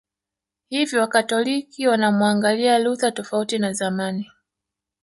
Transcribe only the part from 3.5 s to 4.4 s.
na zamani